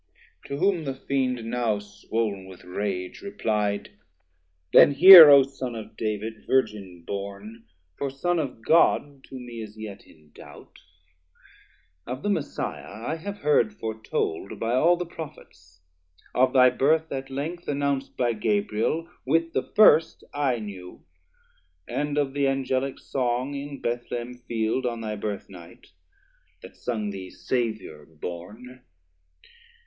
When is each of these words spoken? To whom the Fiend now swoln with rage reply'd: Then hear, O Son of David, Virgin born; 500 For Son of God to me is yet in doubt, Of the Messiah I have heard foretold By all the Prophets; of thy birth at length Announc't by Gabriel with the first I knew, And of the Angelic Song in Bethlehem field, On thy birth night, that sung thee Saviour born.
To 0.45 0.57
whom 0.57 0.85
the 0.85 0.95
Fiend 0.95 1.45
now 1.45 1.77
swoln 1.77 2.47
with 2.47 2.63
rage 2.63 3.21
reply'd: 3.21 3.91
Then 4.73 4.95
hear, 4.95 5.29
O 5.29 5.43
Son 5.43 5.75
of 5.75 5.95
David, 5.95 6.43
Virgin 6.47 7.03
born; 7.05 7.65
500 7.99 7.99
For 7.99 8.09
Son 8.09 8.39
of 8.39 8.65
God 8.65 9.23
to 9.25 9.35
me 9.35 9.61
is 9.61 9.77
yet 9.77 10.07
in 10.07 10.31
doubt, 10.33 10.79
Of 12.07 12.23
the 12.23 12.31
Messiah 12.31 13.05
I 13.07 13.17
have 13.17 13.41
heard 13.41 13.75
foretold 13.75 14.59
By 14.59 14.73
all 14.73 14.97
the 14.97 15.05
Prophets; 15.05 15.81
of 16.33 16.51
thy 16.51 16.71
birth 16.71 17.11
at 17.11 17.29
length 17.29 17.67
Announc't 17.67 18.17
by 18.17 18.33
Gabriel 18.33 19.07
with 19.23 19.53
the 19.53 19.69
first 19.75 20.23
I 20.33 20.57
knew, 20.57 21.05
And 21.87 22.17
of 22.17 22.33
the 22.33 22.47
Angelic 22.47 22.97
Song 22.97 23.53
in 23.53 23.79
Bethlehem 23.81 24.33
field, 24.33 24.83
On 24.87 25.01
thy 25.01 25.15
birth 25.15 25.47
night, 25.47 25.91
that 26.63 26.75
sung 26.75 27.11
thee 27.11 27.29
Saviour 27.29 28.07
born. 28.07 28.81